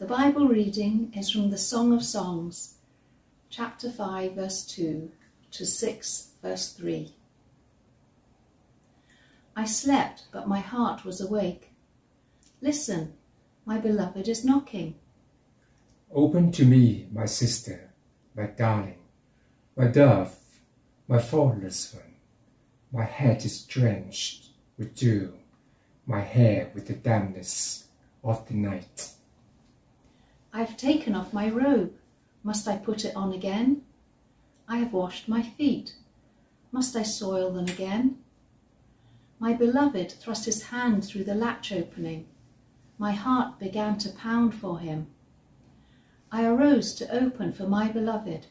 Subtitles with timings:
[0.00, 2.76] The Bible reading is from the Song of Songs,
[3.50, 5.10] chapter 5, verse 2
[5.50, 7.12] to 6, verse 3.
[9.54, 11.72] I slept, but my heart was awake.
[12.62, 13.12] Listen,
[13.66, 14.94] my beloved is knocking.
[16.10, 17.90] Open to me, my sister,
[18.34, 19.02] my darling,
[19.76, 20.34] my dove,
[21.08, 22.14] my faultless one.
[22.90, 24.48] My head is drenched
[24.78, 25.34] with dew,
[26.06, 27.84] my hair with the dampness
[28.24, 29.10] of the night.
[30.52, 31.92] I've taken off my robe.
[32.42, 33.82] Must I put it on again?
[34.66, 35.94] I have washed my feet.
[36.72, 38.18] Must I soil them again?
[39.38, 42.26] My beloved thrust his hand through the latch opening.
[42.98, 45.06] My heart began to pound for him.
[46.30, 48.46] I arose to open for my beloved,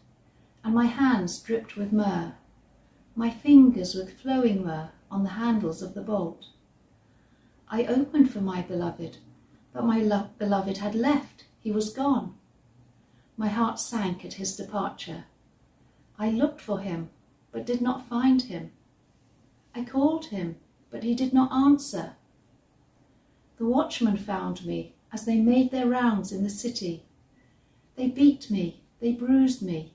[0.64, 2.34] and my hands dripped with myrrh,
[3.16, 6.48] my fingers with flowing myrrh on the handles of the bolt.
[7.70, 9.18] I opened for my beloved,
[9.72, 11.46] but my lo- beloved had left.
[11.62, 12.36] He was gone.
[13.38, 15.26] My heart sank at his departure.
[16.18, 17.10] I looked for him,
[17.52, 18.72] but did not find him.
[19.74, 20.58] I called him,
[20.90, 22.16] but he did not answer.
[23.58, 27.04] The watchmen found me as they made their rounds in the city.
[27.96, 29.94] They beat me, they bruised me.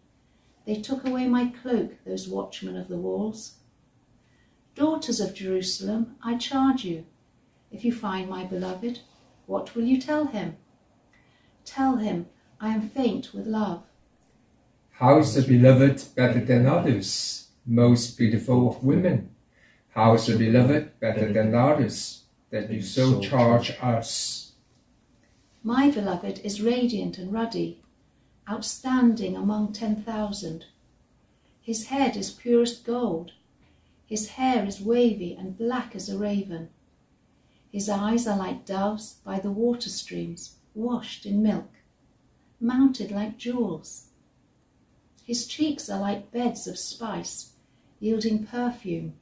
[0.67, 3.55] They took away my cloak, those watchmen of the walls.
[4.75, 7.07] Daughters of Jerusalem, I charge you,
[7.71, 9.01] if you find my beloved,
[9.47, 10.57] what will you tell him?
[11.65, 12.27] Tell him,
[12.61, 13.83] I am faint with love.
[14.93, 19.31] How is the beloved better than others, most beautiful of women?
[19.91, 24.53] How is the beloved better than others, that you so charge us?
[25.63, 27.83] My beloved is radiant and ruddy,
[28.49, 30.67] outstanding among ten thousand.
[31.63, 33.33] His head is purest gold,
[34.07, 36.69] his hair is wavy and black as a raven.
[37.73, 41.71] His eyes are like doves by the water streams, washed in milk,
[42.61, 44.09] mounted like jewels.
[45.25, 47.53] His cheeks are like beds of spice,
[48.01, 49.15] yielding perfume.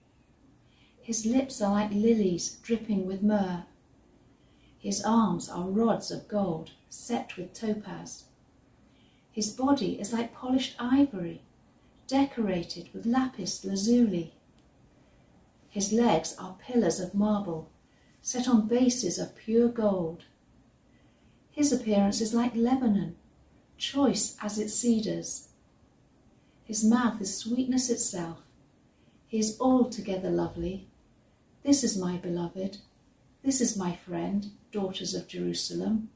[1.00, 3.64] His lips are like lilies dripping with myrrh.
[4.78, 8.24] His arms are rods of gold, set with topaz.
[9.30, 11.42] His body is like polished ivory,
[12.06, 14.34] decorated with lapis lazuli.
[15.70, 17.70] His legs are pillars of marble,
[18.20, 20.24] set on bases of pure gold.
[21.52, 23.14] His appearance is like Lebanon,
[23.76, 25.48] choice as its cedars.
[26.64, 28.38] His mouth is sweetness itself.
[29.28, 30.88] He is altogether lovely.
[31.62, 32.78] This is my beloved.
[33.44, 36.08] This is my friend, daughters of Jerusalem.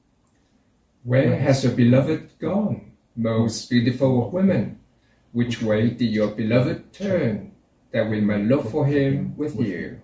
[1.05, 4.81] Where has your beloved gone, most beautiful of women?
[5.33, 7.53] Which way did your beloved turn,
[7.91, 10.01] that we may look for him with you?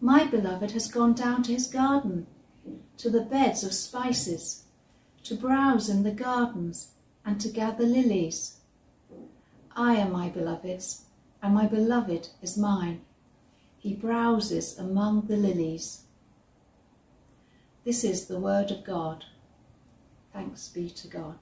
[0.00, 2.26] My beloved has gone down to his garden,
[3.00, 4.64] to the beds of spices,
[5.24, 6.92] to browse in the gardens
[7.24, 8.58] and to gather lilies.
[9.74, 11.04] I am my beloved's,
[11.42, 13.00] and my beloved is mine.
[13.78, 16.02] He browses among the lilies.
[17.84, 19.24] This is the word of God.
[20.34, 21.38] Thanks be to God.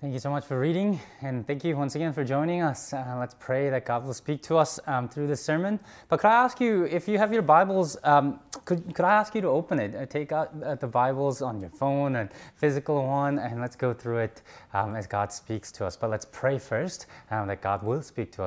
[0.00, 2.92] Thank you so much for reading, and thank you once again for joining us.
[2.92, 5.80] Uh, let's pray that God will speak to us um, through this sermon.
[6.08, 9.34] But could I ask you, if you have your Bibles, um, could, could I ask
[9.34, 9.96] you to open it?
[9.96, 13.92] Uh, take out uh, the Bibles on your phone and physical one, and let's go
[13.92, 14.42] through it
[14.72, 15.96] um, as God speaks to us.
[15.96, 18.44] But let's pray first um, that God will speak to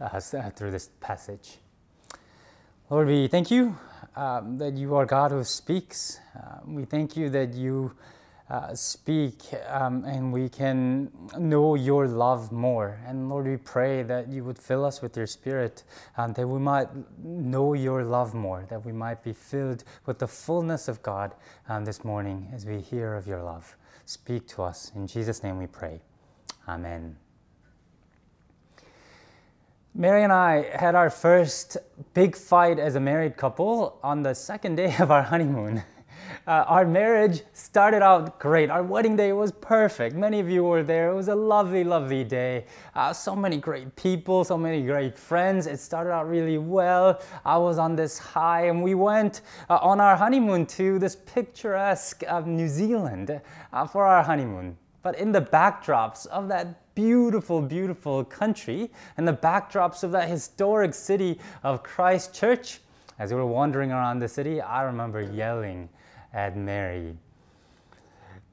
[0.00, 1.58] us uh, through this passage.
[2.88, 3.76] Lord, we thank you
[4.14, 6.20] um, that you are God who speaks.
[6.36, 7.96] Uh, we thank you that you
[8.50, 9.36] uh, speak
[9.68, 13.00] um, and we can know your love more.
[13.06, 15.82] And Lord, we pray that you would fill us with your spirit,
[16.16, 16.88] um, that we might
[17.22, 21.34] know your love more, that we might be filled with the fullness of God
[21.68, 23.76] um, this morning as we hear of your love.
[24.04, 24.92] Speak to us.
[24.94, 26.00] In Jesus' name we pray.
[26.68, 27.16] Amen.
[29.94, 31.76] Mary and I had our first
[32.14, 35.82] big fight as a married couple on the second day of our honeymoon.
[36.46, 38.70] Uh, our marriage started out great.
[38.70, 40.14] Our wedding day was perfect.
[40.14, 41.10] Many of you were there.
[41.10, 42.66] It was a lovely, lovely day.
[42.94, 45.66] Uh, so many great people, so many great friends.
[45.66, 47.20] It started out really well.
[47.44, 52.22] I was on this high, and we went uh, on our honeymoon to this picturesque
[52.26, 53.40] uh, New Zealand
[53.72, 54.76] uh, for our honeymoon.
[55.02, 60.94] But in the backdrops of that beautiful, beautiful country and the backdrops of that historic
[60.94, 62.80] city of Christchurch,
[63.18, 65.88] as we were wandering around the city, I remember yelling
[66.34, 67.16] at Mary.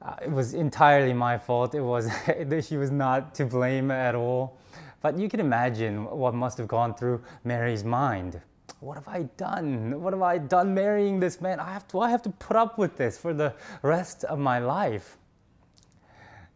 [0.00, 1.74] Uh, it was entirely my fault.
[1.74, 2.10] It was
[2.66, 4.58] she was not to blame at all.
[5.00, 8.40] But you can imagine what must have gone through Mary's mind.
[8.80, 10.00] what have I done?
[10.00, 11.60] What have I done marrying this man?
[11.60, 14.58] I have to, I have to put up with this for the rest of my
[14.58, 15.18] life.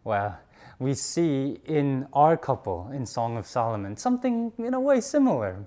[0.04, 0.38] Well,
[0.78, 5.64] we see in our couple in Song of Solomon something in a way similar.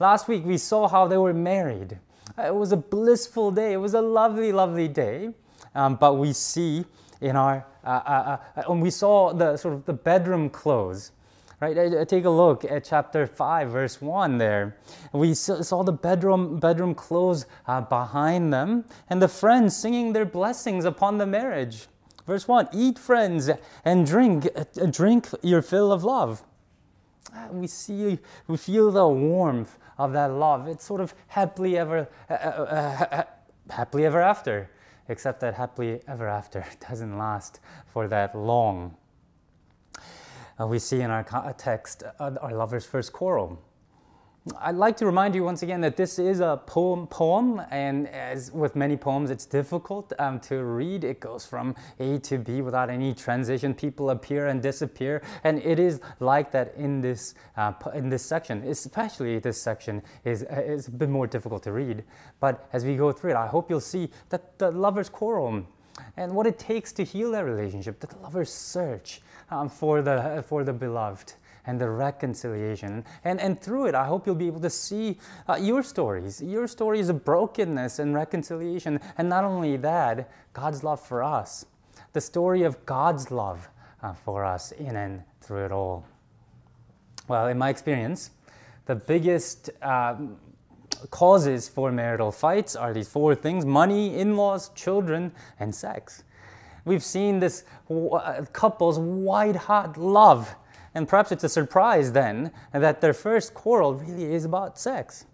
[0.00, 1.98] Last week we saw how they were married.
[2.38, 3.72] It was a blissful day.
[3.72, 5.30] It was a lovely, lovely day.
[5.74, 6.84] Um, but we see
[7.20, 11.12] in our, uh, uh, uh, when we saw the sort of the bedroom clothes,
[11.60, 12.08] right?
[12.08, 14.76] Take a look at chapter 5, verse 1 there.
[15.12, 20.84] We saw the bedroom, bedroom clothes uh, behind them and the friends singing their blessings
[20.84, 21.86] upon the marriage.
[22.26, 23.50] Verse 1 Eat, friends,
[23.84, 26.42] and drink, uh, drink your fill of love.
[27.36, 30.66] Uh, we see, we feel the warmth of that love.
[30.68, 33.24] It's sort of happily ever, uh, uh, uh
[33.70, 34.70] happily ever after,
[35.08, 37.60] except that happily ever after doesn't last
[37.92, 38.96] for that long
[40.58, 43.62] uh, we see in our text uh, our lover's first quarrel.
[44.60, 48.52] I'd like to remind you once again that this is a poem, poem and as
[48.52, 51.02] with many poems, it's difficult um, to read.
[51.02, 53.74] It goes from A to B without any transition.
[53.74, 58.62] People appear and disappear, and it is like that in this uh, in this section.
[58.62, 62.04] Especially this section is uh, is a bit more difficult to read.
[62.38, 65.64] But as we go through it, I hope you'll see that the lovers quarrel
[66.16, 70.44] and what it takes to heal that relationship, that the lovers search um, for, the,
[70.46, 71.32] for the beloved
[71.66, 73.04] and the reconciliation.
[73.24, 75.18] And, and through it, I hope you'll be able to see
[75.48, 79.00] uh, your stories, your stories of brokenness and reconciliation.
[79.18, 81.66] And not only that, God's love for us,
[82.12, 83.68] the story of God's love
[84.02, 86.04] uh, for us in and through it all.
[87.28, 88.30] Well, in my experience,
[88.86, 90.36] the biggest um,
[91.10, 96.22] causes for marital fights are these four things money, in laws, children, and sex.
[96.84, 100.54] We've seen this uh, couple's white hot love.
[100.96, 105.26] And perhaps it's a surprise then that their first quarrel really is about sex.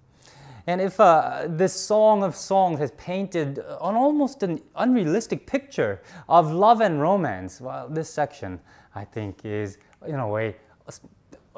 [0.67, 6.51] And if uh, this Song of Songs has painted an almost an unrealistic picture of
[6.51, 8.59] love and romance, well, this section,
[8.97, 10.57] I think, is in a way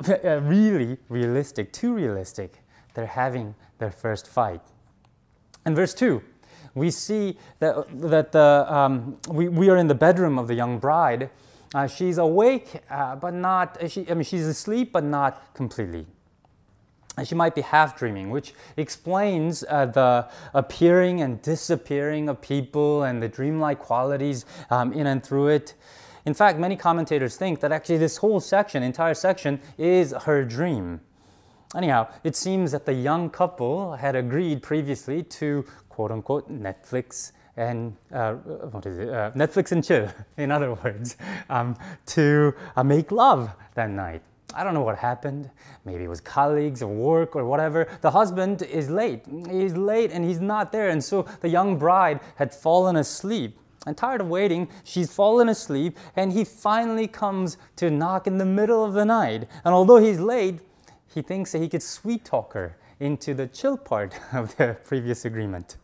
[0.23, 2.59] really realistic, too realistic.
[2.93, 4.61] They're having their first fight.
[5.65, 6.23] In verse 2,
[6.75, 10.79] we see that, that the, um, we, we are in the bedroom of the young
[10.79, 11.31] bride.
[11.75, 16.07] Uh, she's awake, uh, but not, she, I mean, she's asleep, but not completely.
[17.17, 23.03] And she might be half dreaming, which explains uh, the appearing and disappearing of people
[23.03, 25.75] and the dreamlike qualities um, in and through it.
[26.27, 31.01] In fact, many commentators think that actually this whole section, entire section, is her dream.
[31.77, 37.97] Anyhow, it seems that the young couple had agreed previously to quote unquote Netflix and
[38.13, 39.09] uh, what is it?
[39.09, 41.17] Uh, Netflix and chill, in other words,
[41.49, 44.23] um, to uh, make love that night.
[44.55, 45.51] I don't know what happened.
[45.85, 47.89] Maybe it was colleagues or work or whatever.
[48.03, 49.25] The husband is late.
[49.51, 50.91] He's late and he's not there.
[50.91, 53.59] And so the young bride had fallen asleep.
[53.87, 58.47] And tired of waiting, she's fallen asleep, and he finally comes to knock in the
[58.47, 59.47] middle of the night.
[59.63, 60.61] And although he's late,
[61.07, 65.27] he thinks that he could sweet talk her into the chill part of the previous
[65.27, 65.77] agreement.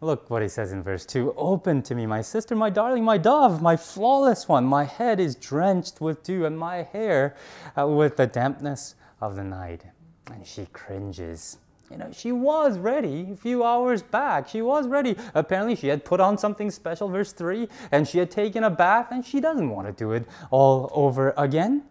[0.00, 3.18] Look what he says in verse 2 Open to me, my sister, my darling, my
[3.18, 4.64] dove, my flawless one.
[4.64, 7.34] My head is drenched with dew, and my hair
[7.76, 9.84] uh, with the dampness of the night.
[10.32, 11.58] And she cringes.
[11.90, 14.46] You know, she was ready a few hours back.
[14.48, 15.16] She was ready.
[15.34, 19.08] Apparently, she had put on something special, verse 3, and she had taken a bath,
[19.10, 21.82] and she doesn't want to do it all over again.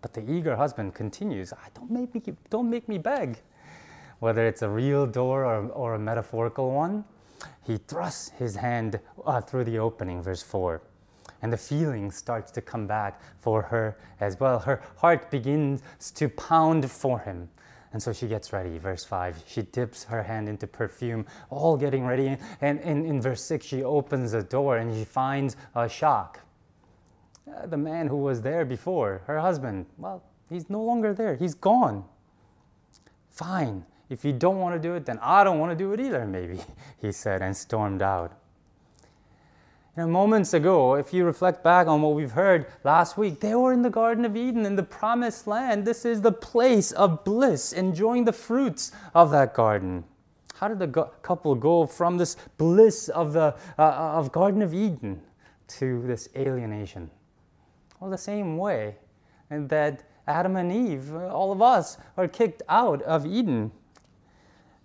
[0.00, 3.40] But the eager husband continues, Don't make me, don't make me beg
[4.18, 7.04] whether it's a real door or, or a metaphorical one,
[7.62, 10.80] he thrusts his hand uh, through the opening, verse 4.
[11.42, 14.60] And the feeling starts to come back for her as well.
[14.60, 15.82] Her heart begins
[16.14, 17.48] to pound for him.
[17.92, 18.78] And so she gets ready.
[18.78, 22.36] Verse 5, she dips her hand into perfume, all getting ready.
[22.60, 26.40] And in, verse 6, she opens the door and she finds a shock.
[27.48, 31.36] Uh, the man who was there before, her husband, well, he's no longer there.
[31.36, 32.04] He's gone.
[33.30, 33.84] Fine.
[34.08, 36.24] If you don't want to do it, then I don't want to do it either,
[36.24, 36.60] maybe,
[37.00, 38.32] he said and stormed out.
[39.96, 43.54] You know, moments ago, if you reflect back on what we've heard last week, they
[43.54, 45.86] were in the Garden of Eden, in the promised land.
[45.86, 50.04] This is the place of bliss, enjoying the fruits of that garden.
[50.54, 50.88] How did the
[51.22, 55.20] couple go from this bliss of the uh, of Garden of Eden
[55.68, 57.10] to this alienation?
[57.98, 58.96] Well, the same way,
[59.48, 63.70] and that Adam and Eve, all of us, are kicked out of Eden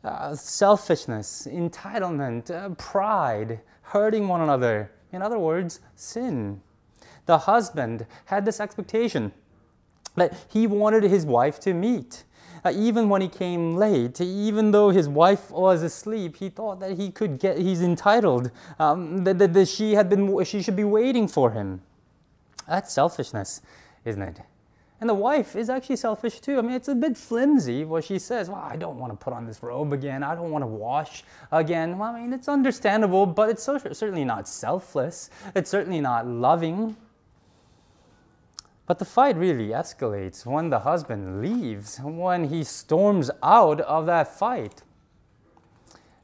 [0.04, 4.92] uh, selfishness, entitlement, uh, pride, hurting one another.
[5.12, 6.62] In other words, sin.
[7.26, 9.32] The husband had this expectation
[10.16, 12.24] that he wanted his wife to meet.
[12.64, 16.98] Uh, even when he came late, even though his wife was asleep, he thought that
[16.98, 20.84] he could get, he's entitled, um, that, that, that she, had been, she should be
[20.84, 21.82] waiting for him.
[22.68, 23.62] That's selfishness,
[24.06, 24.42] isn't it?
[25.02, 26.60] And the wife is actually selfish too.
[26.60, 28.50] I mean, it's a bit flimsy what she says.
[28.50, 30.22] Well, I don't want to put on this robe again.
[30.22, 31.98] I don't want to wash again.
[31.98, 35.32] Well, I mean, it's understandable, but it's so, certainly not selfless.
[35.56, 36.96] It's certainly not loving.
[38.86, 44.38] But the fight really escalates when the husband leaves, when he storms out of that
[44.38, 44.84] fight.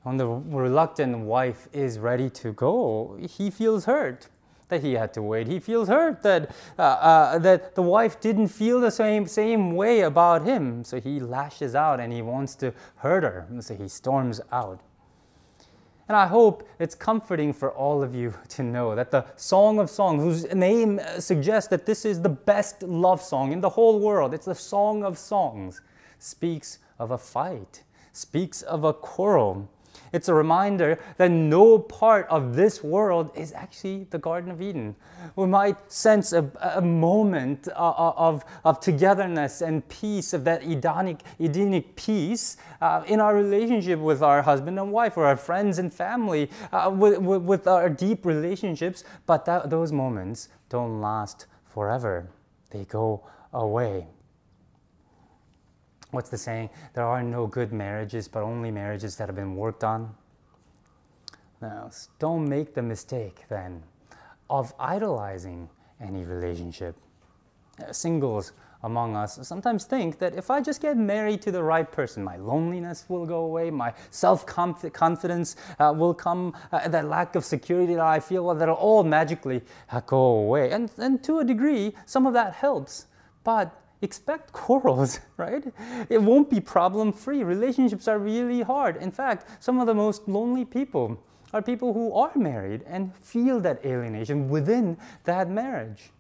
[0.04, 4.28] When the reluctant wife is ready to go, he feels hurt
[4.70, 5.48] that he had to wait.
[5.48, 10.02] He feels hurt that, uh, uh, that the wife didn't feel the same, same way
[10.02, 10.84] about him.
[10.84, 13.48] So he lashes out and he wants to hurt her.
[13.62, 14.82] So he storms out.
[16.08, 19.90] And I hope it's comforting for all of you to know that the Song of
[19.90, 24.34] Songs, whose name suggests that this is the best love song in the whole world,
[24.34, 25.82] it's the Song of Songs,
[26.20, 27.84] speaks of a fight,
[28.14, 29.70] speaks of a quarrel,
[30.14, 34.96] it's a reminder that no part of this world is actually the Garden of Eden.
[35.36, 41.22] We might sense a, a moment of, of, of, togetherness and peace, of that Edenic,
[41.40, 45.94] Edenic peace uh, in our relationship with our husband and wife, or our friends and
[45.94, 52.30] family, uh, with, with, with, our deep relationships, but that, those moments don't last forever.
[52.72, 54.08] They go away
[56.12, 56.70] what's the saying?
[56.94, 60.16] There are no good marriages, but only marriages that have been worked on.
[61.62, 63.84] Now, don't make the mistake then
[64.50, 66.96] of idolizing any relationship.
[67.82, 71.92] Uh, singles among us sometimes think that if I just get married to the right
[71.92, 77.36] person, my loneliness will go away, my self confidence uh, will come, uh, that lack
[77.36, 79.62] of security that I feel, well, that'll all magically
[79.92, 80.72] uh, go away.
[80.72, 83.08] And, and to a degree, some of that helps.
[83.44, 85.64] But expect quarrels, right?
[86.10, 87.44] It won't be problem free.
[87.44, 88.98] Relationships are really hard.
[88.98, 91.24] In fact, some of the most lonely people
[91.54, 96.12] are people who are married and feel that alienation within that marriage.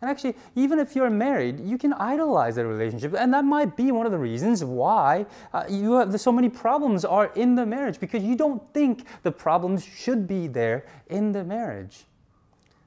[0.00, 3.14] And actually, even if you're married, you can idolize a relationship.
[3.18, 7.06] And that might be one of the reasons why uh, you have so many problems
[7.06, 11.42] are in the marriage because you don't think the problems should be there in the
[11.42, 12.04] marriage.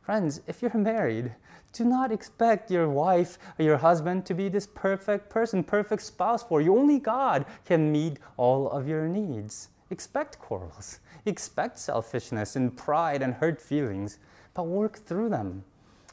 [0.04, 1.34] Friends, if you're married,
[1.74, 6.44] do not expect your wife or your husband to be this perfect person, perfect spouse
[6.44, 6.78] for you.
[6.78, 9.70] Only God can meet all of your needs.
[9.90, 14.18] Expect quarrels, expect selfishness and pride and hurt feelings,
[14.54, 15.64] but work through them.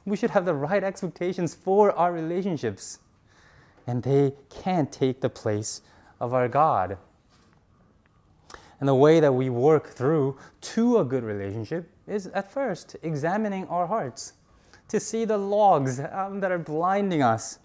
[0.05, 2.99] We should have the right expectations for our relationships,
[3.87, 5.81] and they can't take the place
[6.21, 6.99] of our God.
[8.79, 13.67] And the way that we work through to a good relationship is at first examining
[13.69, 14.35] our hearts
[14.89, 17.59] to see the logs um, that are blinding us,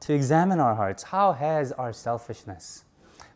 [0.00, 1.02] to examine our hearts.
[1.02, 2.84] How has our selfishness,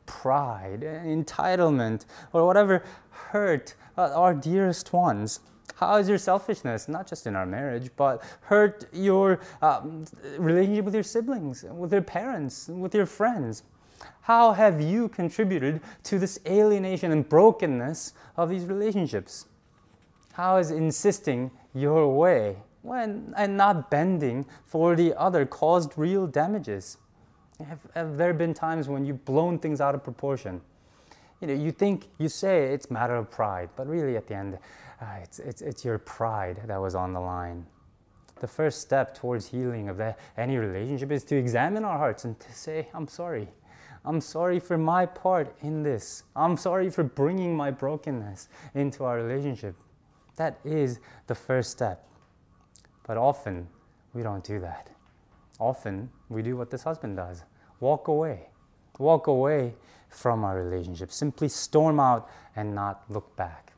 [0.07, 5.41] pride, entitlement, or whatever hurt uh, our dearest ones?
[5.77, 10.05] How is your selfishness, not just in our marriage, but hurt your um,
[10.39, 13.65] relationship with your siblings, with your parents, with your friends?
[14.23, 19.47] How have you contributed to this alienation and brokenness of these relationships?
[20.35, 26.99] How is insisting your way when, and not bending for the other caused real damages.
[27.65, 30.61] Have, have, there been times when you've blown things out of proportion?
[31.41, 34.59] You know, you think, you say it's matter of pride, but really at the end,
[35.01, 37.67] uh, it's, it's, it's your pride that was on the line.
[38.41, 40.01] The first step towards healing of
[40.37, 43.49] any relationship is to examine our hearts and to say, I'm sorry.
[44.05, 46.25] I'm sorry for my part in this.
[46.35, 49.77] I'm sorry for bringing my brokenness into our relationship.
[50.37, 50.99] That is
[51.29, 52.05] the first step.
[53.07, 53.69] But often
[54.15, 54.91] we don't do that.
[55.59, 57.43] Often we do what this husband does
[57.81, 58.49] walk away.
[58.99, 59.75] Walk away
[60.09, 61.11] from our relationship.
[61.11, 63.73] Simply storm out and not look back.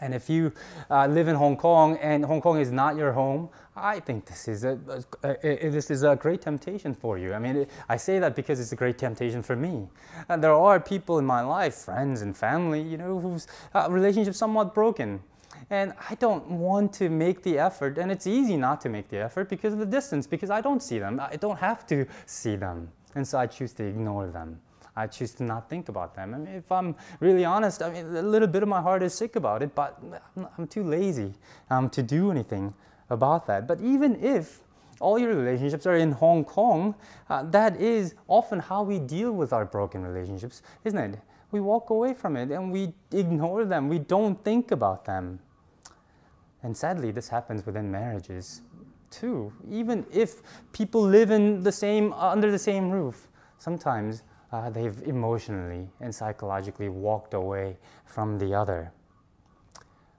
[0.00, 0.52] And if you
[0.90, 4.46] uh, live in Hong Kong and Hong Kong is not your home, I think this
[4.46, 4.78] is a,
[5.24, 7.34] a, a, this is a great temptation for you.
[7.34, 9.88] I mean, it, I say that because it's a great temptation for me.
[10.28, 14.34] And there are people in my life, friends and family, you know, whose uh, relationship
[14.34, 15.20] somewhat broken.
[15.70, 19.18] And I don't want to make the effort, and it's easy not to make the
[19.18, 21.20] effort because of the distance, because I don't see them.
[21.20, 22.90] I don't have to see them.
[23.14, 24.60] And so I choose to ignore them.
[24.96, 26.34] I choose to not think about them.
[26.34, 29.14] I mean, if I'm really honest, I mean, a little bit of my heart is
[29.14, 30.02] sick about it, but
[30.56, 31.34] I'm too lazy
[31.70, 32.74] um, to do anything
[33.10, 33.68] about that.
[33.68, 34.60] But even if
[35.00, 36.94] all your relationships are in Hong Kong,
[37.30, 41.20] uh, that is often how we deal with our broken relationships, isn't it?
[41.52, 43.88] We walk away from it and we ignore them.
[43.88, 45.38] We don't think about them.
[46.62, 48.62] And sadly, this happens within marriages
[49.10, 49.52] too.
[49.70, 54.22] Even if people live in the same, uh, under the same roof, sometimes
[54.52, 58.92] uh, they've emotionally and psychologically walked away from the other.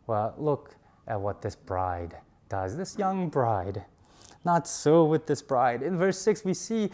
[0.07, 0.75] Well, look
[1.07, 2.15] at what this bride
[2.47, 3.83] does, this young bride.
[4.45, 5.81] Not so with this bride.
[5.83, 6.89] In verse 6, we see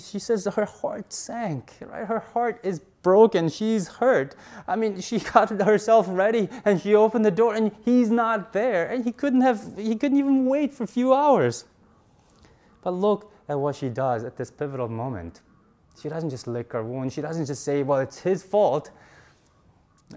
[0.00, 2.04] she says her heart sank, right?
[2.04, 3.48] Her heart is broken.
[3.48, 4.34] She's hurt.
[4.66, 8.88] I mean, she got herself ready and she opened the door and he's not there.
[8.88, 11.64] And he couldn't have, he couldn't even wait for a few hours.
[12.82, 15.42] But look at what she does at this pivotal moment.
[16.00, 17.12] She doesn't just lick her wound.
[17.12, 18.90] She doesn't just say, well, it's his fault.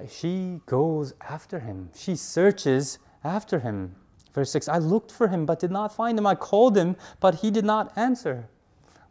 [0.09, 1.89] She goes after him.
[1.95, 3.95] She searches after him.
[4.33, 6.25] Verse 6 I looked for him, but did not find him.
[6.25, 8.47] I called him, but he did not answer.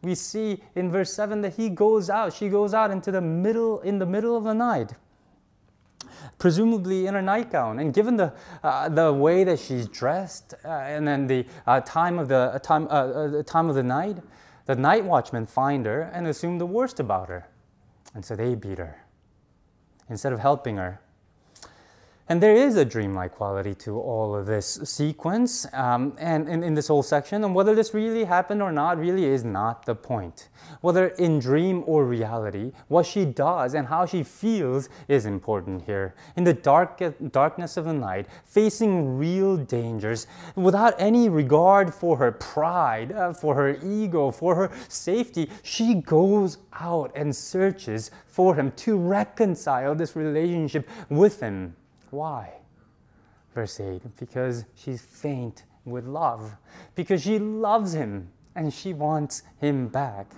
[0.03, 2.33] We see in verse 7 that he goes out.
[2.33, 4.95] She goes out into the middle, in the middle of the night
[6.39, 7.79] presumably in her nightgown.
[7.79, 12.19] And given the, uh, the way that she's dressed uh, and then the uh, time,
[12.19, 14.19] of the, uh, time, uh, uh, time of the night,
[14.67, 17.49] the night watchmen find her and assume the worst about her.
[18.15, 19.05] And so they beat her.
[20.09, 21.01] Instead of helping her,
[22.31, 26.87] and there is a dreamlike quality to all of this sequence um, and in, this
[26.87, 27.43] whole section.
[27.43, 30.49] And whether this really happened or not really is not the point.
[30.81, 36.15] Whether in dream or reality, what she does and how she feels is important here.
[36.37, 42.31] In the dark, darkness of the night, facing real dangers, without any regard for her
[42.31, 48.71] pride, uh, for her ego, for her safety, she goes out and searches for him
[48.77, 51.75] to reconcile this relationship with him.
[52.11, 52.53] Why?
[53.55, 56.57] Verse 8 because she's faint with love,
[56.95, 60.31] because she loves him and she wants him back.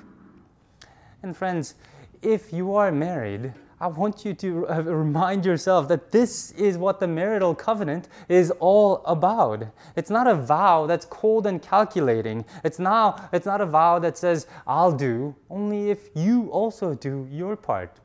[1.22, 1.74] And friends,
[2.22, 7.08] if you are married, I want you to remind yourself that this is what the
[7.08, 9.66] marital covenant is all about.
[9.96, 12.44] It's not a vow that's cold and calculating.
[12.62, 17.26] It's now it's not a vow that says I'll do only if you also do
[17.28, 17.98] your part.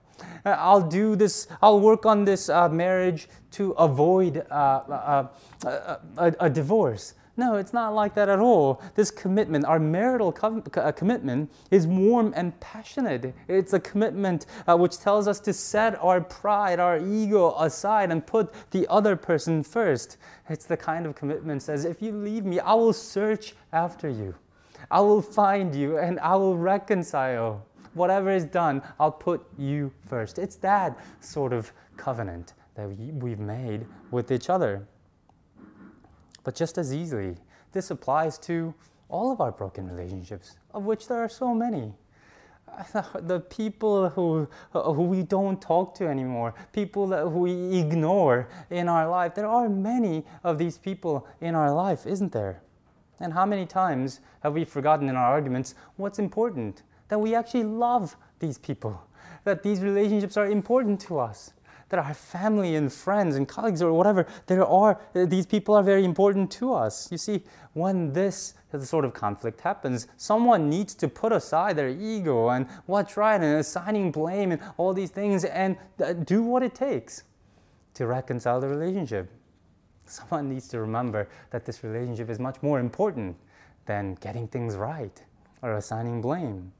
[0.47, 5.27] Uh, I'll do this, I'll work on this uh, marriage to avoid uh, uh,
[5.65, 7.15] uh a, a, divorce.
[7.35, 8.81] No, it's not like that at all.
[8.95, 10.61] This commitment, our marital co-
[10.95, 13.35] commitment, is warm and passionate.
[13.49, 18.25] It's a commitment uh, which tells us to set our pride, our ego aside and
[18.25, 20.15] put the other person first.
[20.49, 24.33] It's the kind of commitment says, if you leave me, I will search after you.
[24.89, 27.66] I will find you and I will reconcile
[27.97, 30.39] whatever is done, I'll put you first.
[30.39, 34.87] It's that sort of covenant that we've made with each other.
[36.43, 37.35] But just as easily,
[37.73, 38.73] this applies to
[39.09, 41.93] all of our broken relationships, of which there are so many.
[43.15, 49.09] The people who, who we don't talk to anymore, people that we ignore in our
[49.09, 52.61] life, there are many of these people in our life, isn't there?
[53.19, 56.83] And how many times have we forgotten in our arguments what's important?
[57.09, 59.01] That we actually love these people,
[59.43, 61.53] that these relationships are important to us,
[61.89, 66.03] that our family and friends and colleagues or whatever, there are, these people are very
[66.03, 67.09] important to us.
[67.11, 67.43] You see,
[67.73, 73.15] when this sort of conflict happens, someone needs to put aside their ego and what's
[73.15, 77.23] right and assigning blame and all these things and uh, do what it takes
[77.93, 79.31] to reconcile the relationship.
[80.05, 83.37] Someone needs to remember that this relationship is much more important
[83.85, 85.23] than getting things right
[85.61, 86.71] or assigning blame.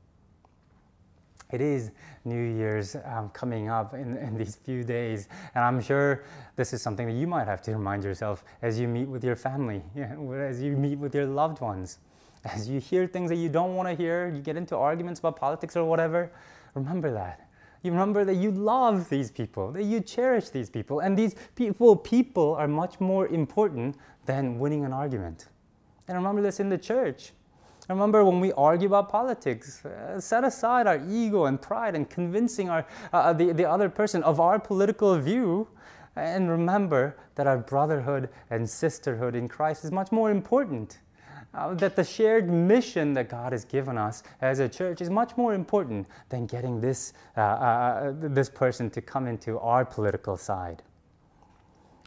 [1.52, 1.92] It is
[2.26, 6.24] New Year's um, coming up in, in these few days, and I'm sure
[6.58, 9.38] this is something that you might have to remind yourself as you meet with your
[9.38, 12.00] family, as you meet with your loved ones,
[12.44, 15.38] as you hear things that you don't want to hear, you get into arguments about
[15.38, 16.32] politics or whatever.
[16.74, 17.48] Remember that.
[17.84, 21.96] You remember that you love these people, that you cherish these people, and these people,
[21.96, 25.48] people are much more important than winning an argument.
[26.08, 27.32] And remember this in the church.
[27.88, 32.70] Remember when we argue about politics, uh, set aside our ego and pride and convincing
[32.70, 35.68] our, uh, uh, the, the other person of our political view
[36.18, 41.00] and remember that our brotherhood and sisterhood in Christ is much more important.
[41.54, 45.38] Uh, that the shared mission that God has given us as a church is much
[45.38, 50.84] more important than getting this, uh, uh, this person to come into our political side.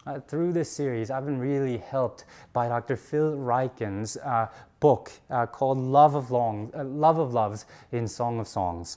[0.06, 2.96] Uh, through this series, I've been really helped by Dr.
[2.96, 4.46] Phil Ryken's uh,
[4.80, 8.96] book uh, called Love of, Long, uh, Love of Loves in Song of Songs.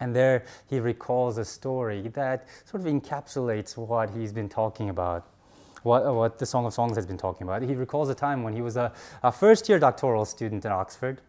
[0.00, 5.24] And there he recalls a story that sort of encapsulates what he's been talking about,
[5.84, 7.62] what, what the Song of Songs has been talking about.
[7.62, 11.20] He recalls a time when he was a, a first year doctoral student at Oxford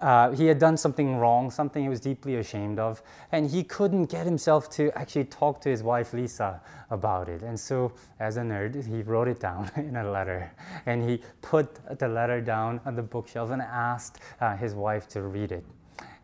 [0.00, 4.06] uh, he had done something wrong, something he was deeply ashamed of, and he couldn't
[4.06, 7.42] get himself to actually talk to his wife Lisa about it.
[7.42, 10.52] And so, as a nerd, he wrote it down in a letter,
[10.86, 15.22] and he put the letter down on the bookshelf and asked uh, his wife to
[15.22, 15.64] read it.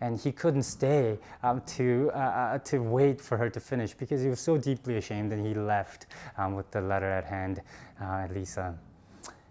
[0.00, 4.22] and he couldn't stay um, to, uh, uh, to wait for her to finish because
[4.22, 6.06] he was so deeply ashamed and he left
[6.36, 7.62] um, with the letter at hand,
[8.00, 8.76] uh, Lisa.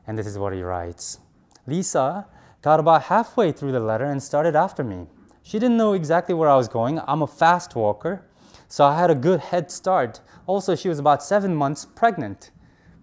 [0.05, 1.19] And this is what he writes
[1.65, 2.27] Lisa
[2.63, 5.05] got about halfway through the letter and started after me.
[5.43, 6.99] She didn't know exactly where I was going.
[7.05, 8.25] I'm a fast walker,
[8.69, 10.21] so I had a good head start.
[10.47, 12.51] Also, she was about seven months pregnant.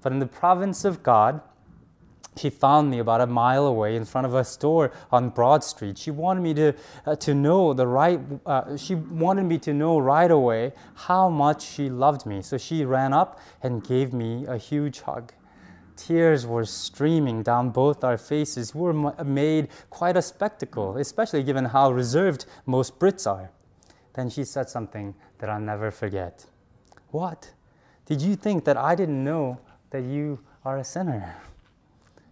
[0.01, 1.43] But in the province of God,
[2.37, 5.99] she found me about a mile away in front of a store on Broad Street.
[5.99, 9.99] She wanted me to, uh, to know the right, uh, she wanted me to know
[9.99, 12.41] right away how much she loved me.
[12.41, 15.33] So she ran up and gave me a huge hug.
[16.01, 18.75] Tears were streaming down both our faces.
[18.75, 23.51] We were made quite a spectacle, especially given how reserved most Brits are.
[24.15, 26.47] Then she said something that I'll never forget.
[27.11, 27.53] What?
[28.07, 29.61] Did you think that I didn't know
[29.91, 31.37] that you are a sinner?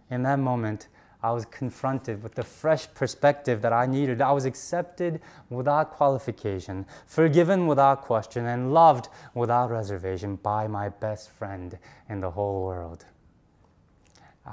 [0.09, 0.87] In that moment,
[1.21, 4.19] I was confronted with the fresh perspective that I needed.
[4.19, 11.29] I was accepted without qualification, forgiven without question, and loved without reservation by my best
[11.29, 11.77] friend
[12.09, 13.05] in the whole world.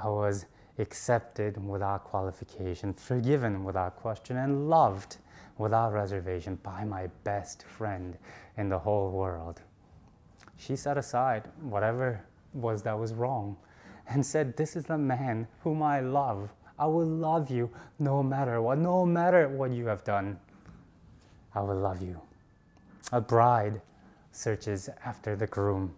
[0.01, 0.45] I was
[0.79, 5.17] accepted without qualification, forgiven without question, and loved
[5.57, 8.17] without reservation by my best friend
[8.57, 9.61] in the whole world.
[10.55, 12.21] She set aside whatever
[12.53, 13.57] was that was wrong
[14.07, 16.49] and said, This is the man whom I love.
[16.79, 20.39] I will love you no matter what, no matter what you have done.
[21.55, 22.21] I will love you.
[23.11, 23.81] A bride
[24.31, 25.95] searches after the groom.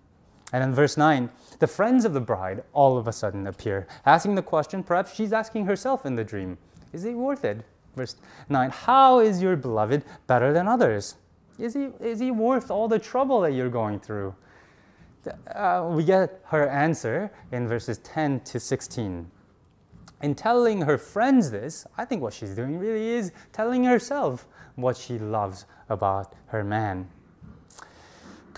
[0.51, 4.35] And in verse 9, the friends of the bride all of a sudden appear, asking
[4.35, 6.57] the question, perhaps she's asking herself in the dream,
[6.91, 7.63] Is he worth it?
[7.95, 8.15] Verse
[8.49, 11.15] 9, How is your beloved better than others?
[11.59, 14.33] Is he, is he worth all the trouble that you're going through?
[15.53, 19.29] Uh, we get her answer in verses 10 to 16.
[20.21, 24.97] In telling her friends this, I think what she's doing really is telling herself what
[24.97, 27.09] she loves about her man.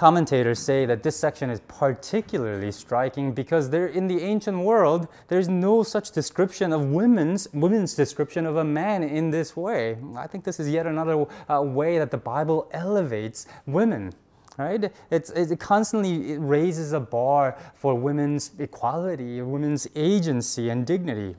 [0.02, 5.48] Commentators say that this section is particularly striking because there, in the ancient world, there's
[5.48, 10.00] no such description of women's, women's description of a man in this way.
[10.18, 14.12] I think this is yet another uh, way that the Bible elevates women.
[14.58, 14.92] Right?
[15.12, 21.36] It's, it constantly raises a bar for women's equality, women's agency and dignity.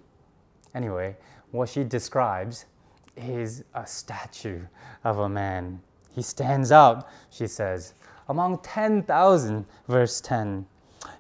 [0.73, 1.17] Anyway,
[1.51, 2.67] what she describes
[3.17, 4.61] is a statue
[5.03, 5.81] of a man.
[6.15, 7.95] He stands out, she says
[8.33, 10.65] among 10,000, verse 10.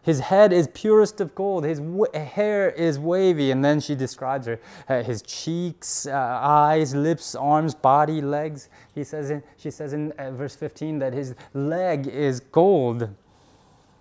[0.00, 1.78] His head is purest of gold, his
[2.14, 7.74] hair is wavy, and then she describes her, uh, his cheeks, uh, eyes, lips, arms,
[7.74, 8.70] body, legs.
[8.94, 13.10] He says in, she says in uh, verse 15 that his leg is gold.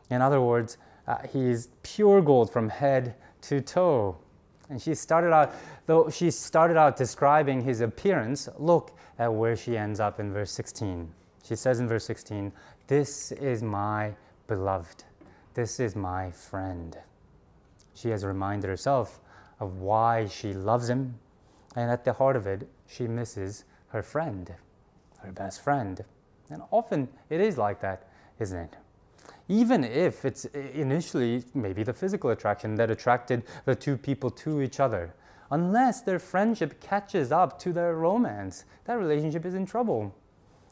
[0.09, 4.17] In other words, uh, he is pure gold from head to toe.
[4.69, 5.53] And she started out,
[5.85, 10.51] though she started out describing his appearance, look at where she ends up in verse
[10.51, 11.11] 16.
[11.43, 12.51] She says in verse 16,
[12.87, 14.13] this is my
[14.47, 15.03] beloved.
[15.53, 16.97] This is my friend.
[17.93, 19.19] She has reminded herself
[19.59, 21.19] of why she loves him,
[21.75, 24.53] and at the heart of it, she misses her friend,
[25.19, 26.03] her best friend.
[26.49, 28.07] And often it is like that,
[28.39, 28.77] isn't it?
[29.47, 34.79] Even if it's initially maybe the physical attraction that attracted the two people to each
[34.79, 35.13] other,
[35.51, 40.15] unless their friendship catches up to their romance, that relationship is in trouble.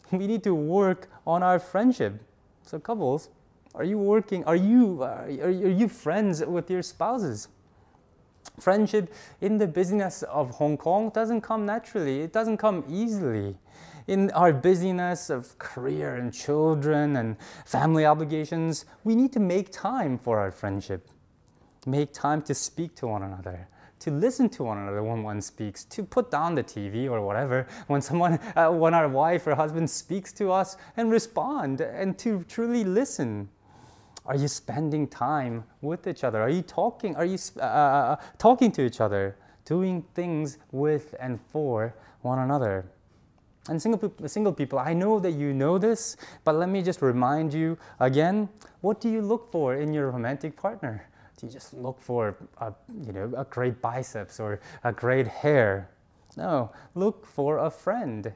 [0.11, 2.21] we need to work on our friendship.
[2.63, 3.29] So, couples,
[3.75, 4.43] are you working?
[4.45, 7.47] Are you, uh, are you friends with your spouses?
[8.59, 13.57] Friendship in the business of Hong Kong doesn't come naturally, it doesn't come easily.
[14.07, 20.17] In our busyness of career and children and family obligations, we need to make time
[20.17, 21.09] for our friendship.
[21.85, 23.67] Make time to speak to one another
[23.99, 27.67] to listen to one another when one speaks, to put down the TV or whatever
[27.87, 32.43] when someone, uh, when our wife or husband speaks to us and respond and to
[32.47, 33.49] truly listen.
[34.25, 36.41] Are you spending time with each other?
[36.41, 37.15] Are you talking?
[37.15, 39.35] Are you uh, uh, uh, talking to each other?
[39.65, 42.85] Doing things with and for one another.
[43.67, 47.53] And single, single people, I know that you know this, but let me just remind
[47.53, 48.49] you again
[48.81, 51.08] what do you look for in your romantic partner?
[51.43, 52.73] You just look for a,
[53.05, 55.89] you know, a great biceps or a great hair?
[56.37, 58.33] No, look for a friend.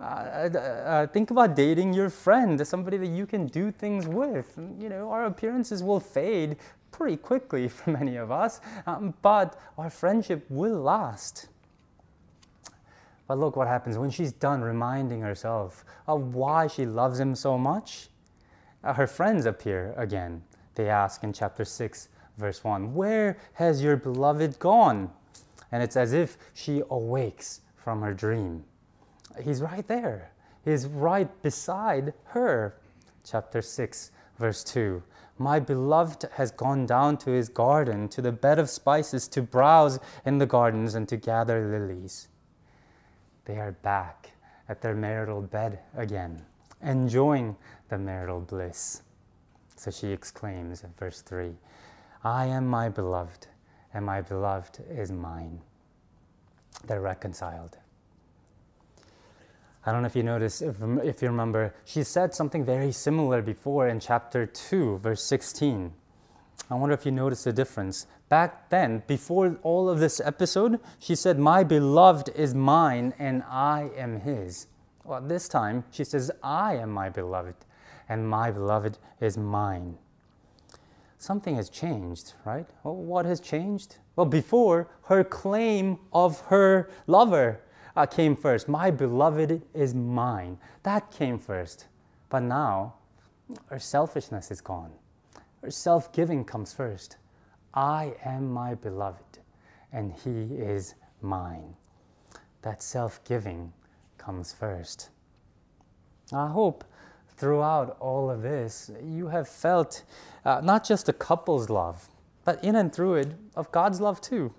[0.00, 4.58] Uh, uh, uh, think about dating your friend, somebody that you can do things with.
[4.78, 6.56] You know, our appearances will fade
[6.90, 11.48] pretty quickly for many of us, um, but our friendship will last.
[13.26, 17.56] But look what happens when she's done reminding herself of why she loves him so
[17.56, 18.08] much.
[18.82, 20.42] Uh, her friends appear again.
[20.74, 25.10] They ask in chapter 6 verse 1 Where has your beloved gone?
[25.72, 28.64] And it's as if she awakes from her dream.
[29.42, 30.30] He's right there.
[30.64, 32.76] He's right beside her.
[33.24, 35.02] Chapter 6, verse 2.
[35.36, 39.98] My beloved has gone down to his garden, to the bed of spices, to browse
[40.24, 42.28] in the gardens and to gather lilies.
[43.44, 44.30] They are back
[44.68, 46.42] at their marital bed again,
[46.82, 47.56] enjoying
[47.88, 49.02] the marital bliss.
[49.76, 51.54] So she exclaims in verse 3
[52.24, 53.48] I am my beloved,
[53.92, 55.60] and my beloved is mine.
[56.86, 57.76] They're reconciled.
[59.84, 63.42] I don't know if you notice, if, if you remember, she said something very similar
[63.42, 65.92] before in chapter 2, verse 16.
[66.70, 68.06] I wonder if you notice the difference.
[68.30, 73.90] Back then, before all of this episode, she said, My beloved is mine and I
[73.98, 74.66] am his.
[75.04, 77.56] Well, this time, she says, I am my beloved
[78.08, 79.98] and my beloved is mine.
[81.24, 82.66] Something has changed, right?
[82.82, 83.96] Well, what has changed?
[84.14, 87.62] Well, before, her claim of her lover
[87.96, 88.68] uh, came first.
[88.68, 90.58] My beloved is mine.
[90.82, 91.86] That came first.
[92.28, 92.96] But now,
[93.68, 94.92] her selfishness is gone.
[95.62, 97.16] Her self giving comes first.
[97.72, 99.38] I am my beloved,
[99.94, 101.74] and he is mine.
[102.60, 103.72] That self giving
[104.18, 105.08] comes first.
[106.34, 106.84] I hope
[107.36, 110.02] throughout all of this, you have felt
[110.44, 112.08] uh, not just a couple's love,
[112.44, 114.52] but in and through it, of God's love too.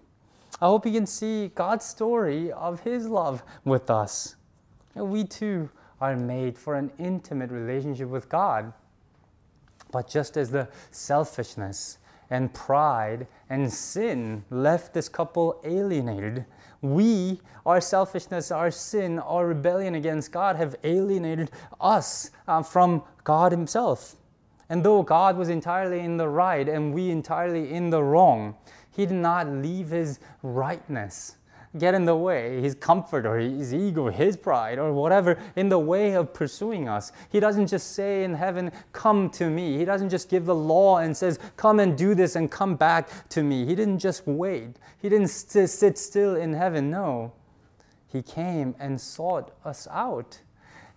[0.61, 4.35] I hope you can see God's story of His love with us.
[4.93, 8.73] We too are made for an intimate relationship with God.
[9.91, 11.97] But just as the selfishness
[12.29, 16.45] and pride and sin left this couple alienated,
[16.93, 23.51] we, our selfishness, our sin, our rebellion against God have alienated us uh, from God
[23.51, 24.15] Himself.
[24.69, 28.55] And though God was entirely in the right and we entirely in the wrong,
[28.95, 31.35] he did not leave his rightness
[31.77, 35.79] get in the way, his comfort or his ego, his pride or whatever in the
[35.79, 37.11] way of pursuing us.
[37.29, 39.77] He doesn't just say in heaven, Come to me.
[39.77, 43.09] He doesn't just give the law and says, Come and do this and come back
[43.29, 43.65] to me.
[43.65, 46.89] He didn't just wait, he didn't st- sit still in heaven.
[46.89, 47.33] No.
[48.07, 50.39] He came and sought us out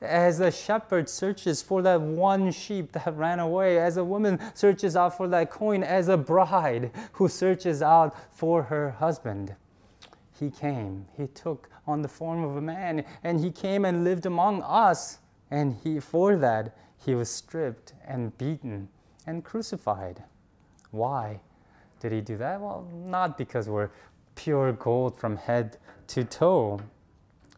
[0.00, 4.94] as a shepherd searches for that one sheep that ran away, as a woman searches
[4.96, 9.54] out for that coin, as a bride who searches out for her husband.
[10.38, 14.26] He came, he took on the form of a man, and he came and lived
[14.26, 15.18] among us.
[15.50, 18.88] And he, for that, he was stripped and beaten
[19.26, 20.22] and crucified.
[20.90, 21.40] Why
[22.00, 22.60] did he do that?
[22.60, 23.90] Well, not because we're
[24.34, 26.80] pure gold from head to toe,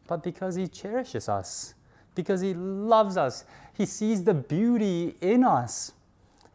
[0.07, 1.75] but because he cherishes us
[2.14, 3.45] because He loves us.
[3.73, 5.93] He sees the beauty in us.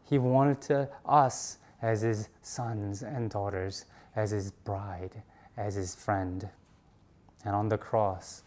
[0.04, 5.22] He wanted to, us as His sons and daughters, as His bride,
[5.56, 6.48] as His friend.
[7.44, 8.42] And on the cross,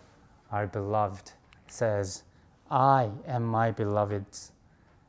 [0.52, 1.32] our beloved
[1.68, 2.24] says,
[2.70, 4.52] I am my beloved's,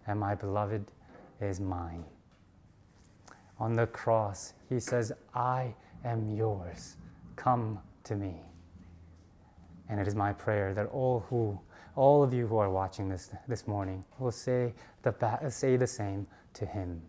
[0.07, 0.85] and my beloved
[1.41, 2.05] is mine.
[3.59, 6.97] On the cross, he says, I am yours.
[7.37, 8.37] Come to me.
[9.89, 11.59] And it is my prayer that all who
[11.97, 15.13] all of you who are watching this this morning will say the,
[15.51, 17.03] say the same to him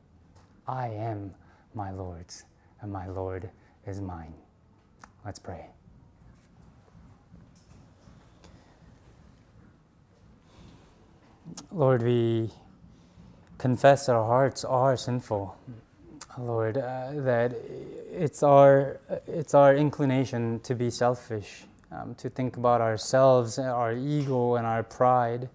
[0.68, 1.34] I am
[1.74, 2.44] my Lord's,
[2.82, 3.50] and my Lord
[3.88, 4.34] is mine.
[5.24, 5.66] Let's pray.
[11.72, 12.50] Lord, we
[13.58, 15.58] confess our hearts are sinful.
[16.38, 17.54] Lord, uh, that
[18.12, 24.56] it's our, it's our inclination to be selfish um, to think about ourselves, our ego,
[24.56, 25.50] and our pride,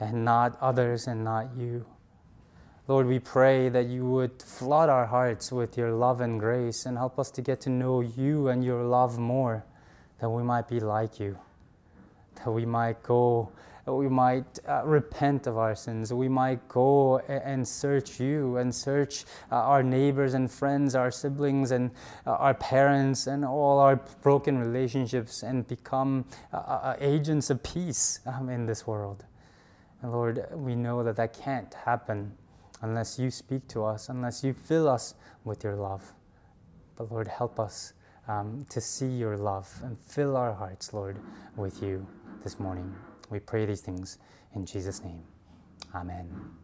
[0.00, 1.84] and not others and not you.
[2.88, 6.98] Lord, we pray that you would flood our hearts with your love and grace and
[6.98, 9.64] help us to get to know you and your love more,
[10.18, 11.38] that we might be like you,
[12.36, 13.52] that we might go
[13.84, 16.12] that we might uh, repent of our sins.
[16.12, 21.72] We might go and search you and search uh, our neighbors and friends, our siblings
[21.72, 21.90] and
[22.24, 28.20] uh, our parents, and all our broken relationships and become uh, uh, agents of peace
[28.26, 29.24] um, in this world.
[30.00, 32.36] And Lord, we know that that can't happen
[32.82, 35.14] unless you speak to us, unless you fill us
[35.44, 36.12] with your love.
[36.96, 37.94] But Lord, help us
[38.28, 41.18] um, to see your love and fill our hearts, Lord,
[41.56, 42.06] with you
[42.42, 42.94] this morning.
[43.30, 44.18] We pray these things
[44.54, 45.22] in Jesus' name.
[45.94, 46.61] Amen.